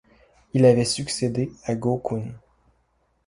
Il 0.55 0.65
avait 0.65 0.83
succédé 0.83 1.51
à 1.65 1.75
Goh 1.75 1.99
Kun. 2.03 2.31